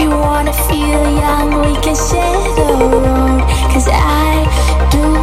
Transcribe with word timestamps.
you 0.00 0.08
wanna 0.08 0.52
feel 0.52 1.02
young, 1.24 1.60
we 1.60 1.74
can 1.82 1.94
share 1.94 2.48
the 2.58 2.68
road. 3.04 3.40
Cause 3.72 3.88
I 3.90 4.88
do 4.90 5.19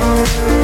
Música 0.00 0.59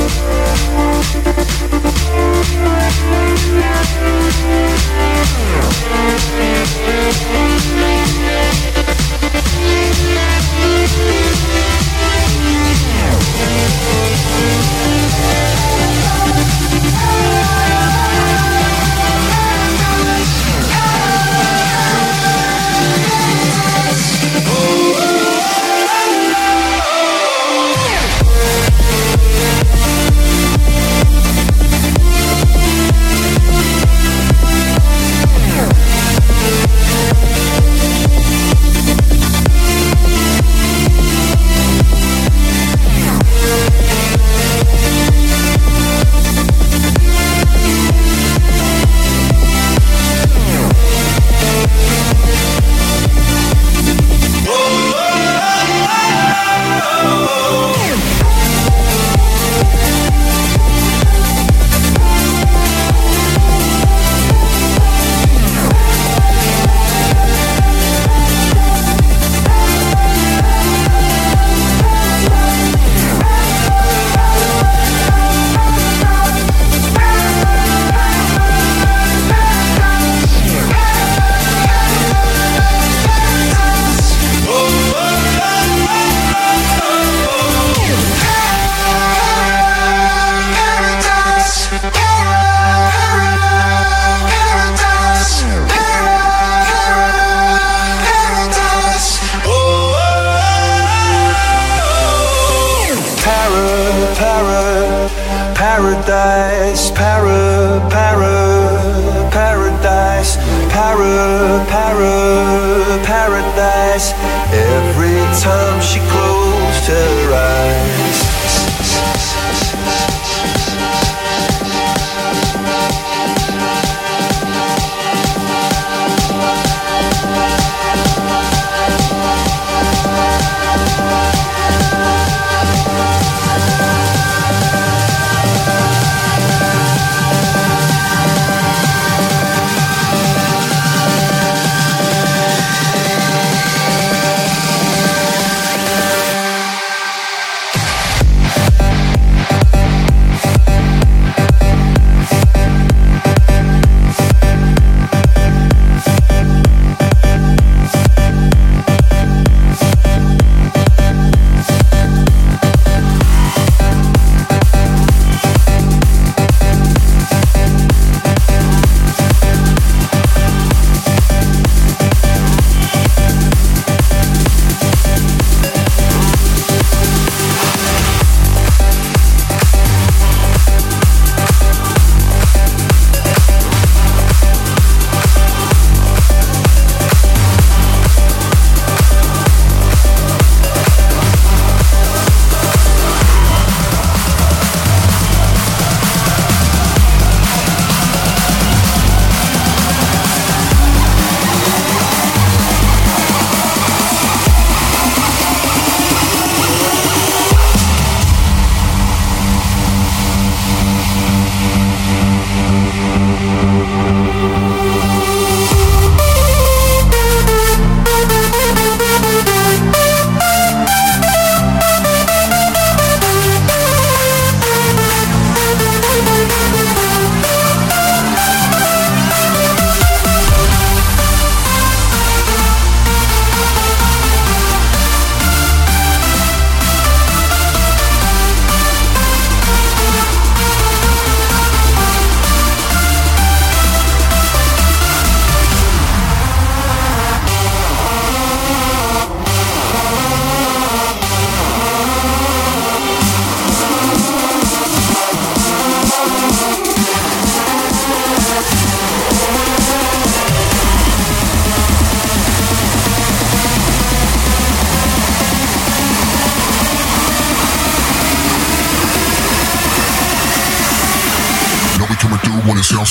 Every 113.97 115.17
time 115.41 115.81
she 115.81 116.01
closed 116.01 116.87
her 116.87 117.33
eyes. 117.33 119.36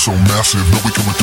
So 0.05 0.11
massive. 0.29 0.61
No, 0.71 0.77
we 0.85 0.91
coming 0.91 1.14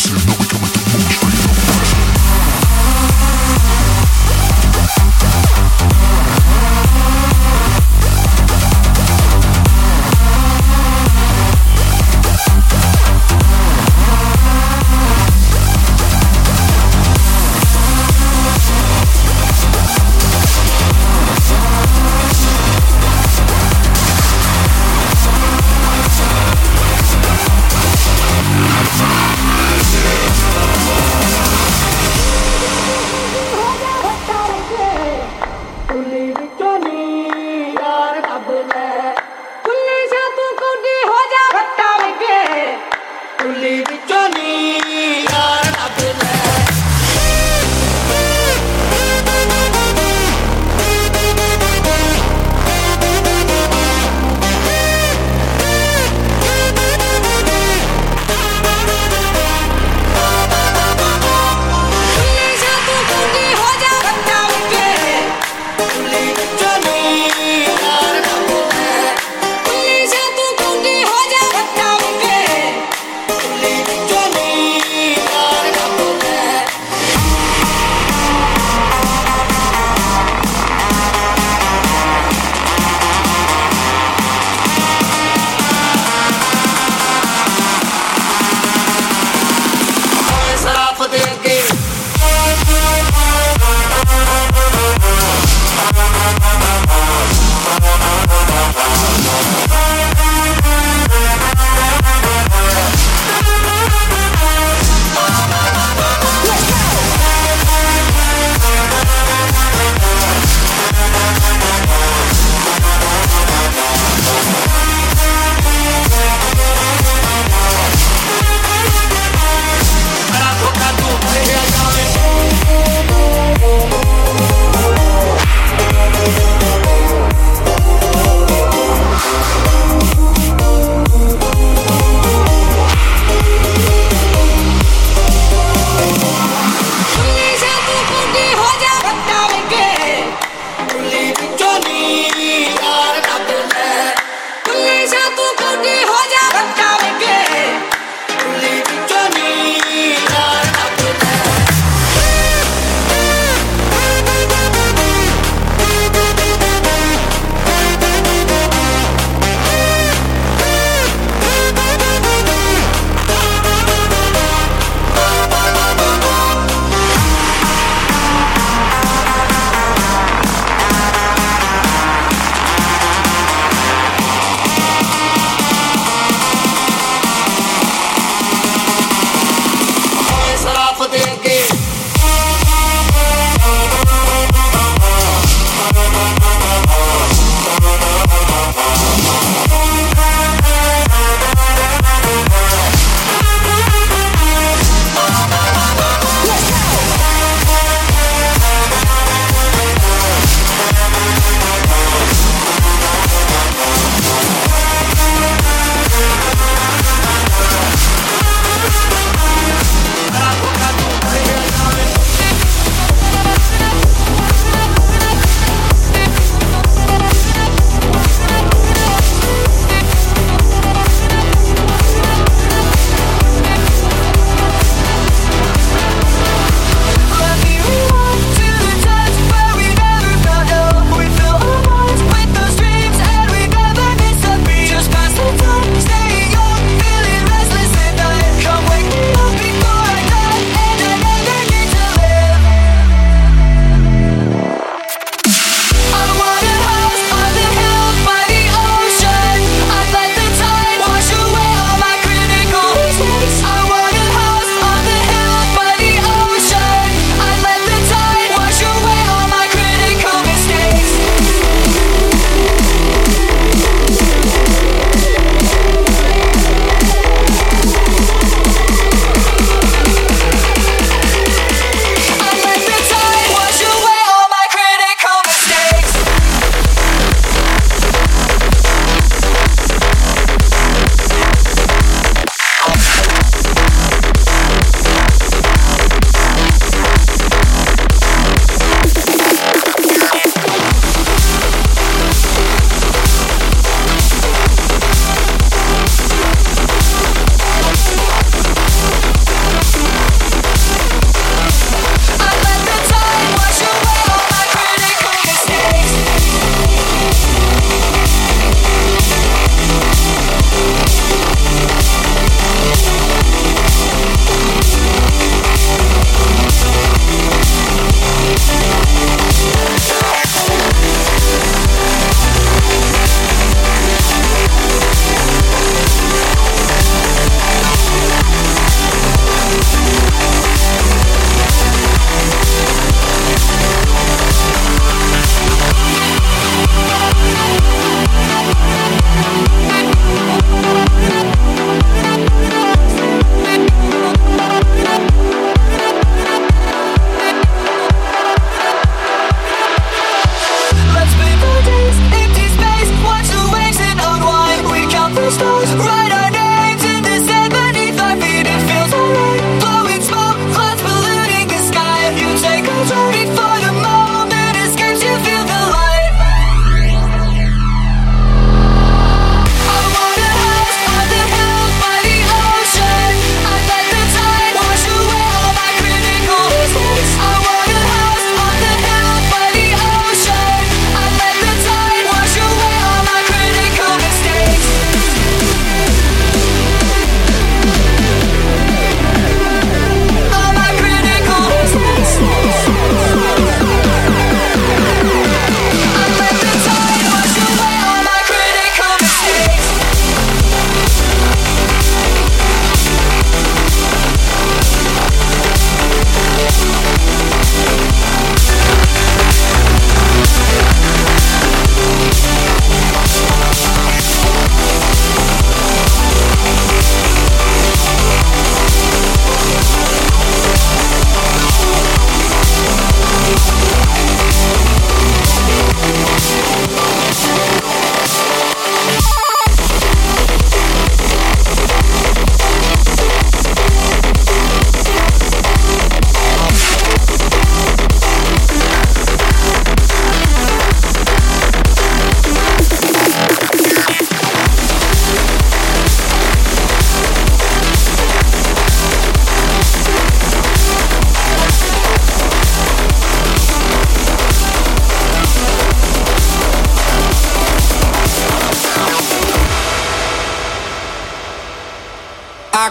National 0.00 0.39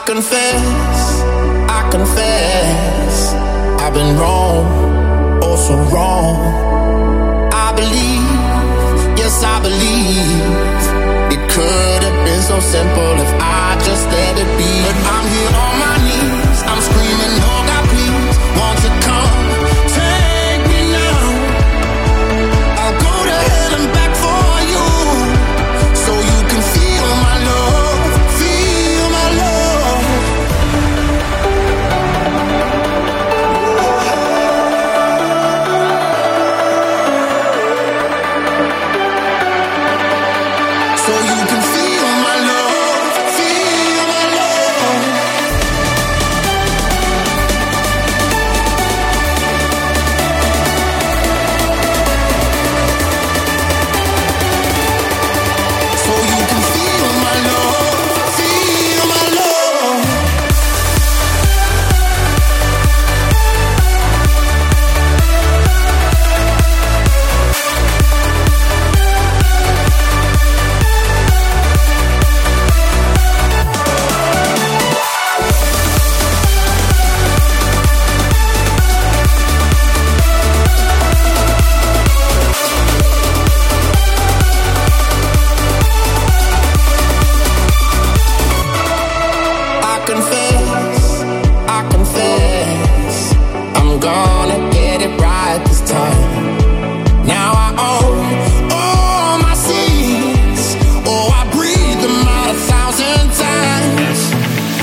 confess, 0.10 1.22
I 1.69 1.88
confess, 1.91 3.34
I've 3.80 3.93
been 3.93 4.17
wrong, 4.17 4.65
oh 5.43 5.56
so 5.56 5.76
wrong. 5.93 6.36
I 7.54 7.72
believe, 7.76 9.19
yes 9.19 9.43
I 9.43 9.62
believe, 9.62 10.50
it 11.36 11.41
could 11.54 12.02
have 12.08 12.26
been 12.26 12.41
so 12.41 12.60
simple 12.60 13.13
if 13.26 13.32
I 13.39 13.78
just 13.86 14.06
let 14.08 14.34
it 14.43 14.52
be. 14.58 14.99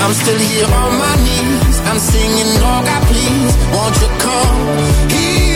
I'm 0.07 0.13
still 0.13 0.39
here 0.39 0.63
on 0.63 0.97
my 0.99 1.15
knees. 1.17 1.79
I'm 1.81 1.99
singing, 1.99 2.47
oh 2.63 2.81
God, 2.81 3.03
please, 3.07 3.53
won't 3.75 3.95
you 4.01 4.07
come 4.23 5.11
here? 5.11 5.46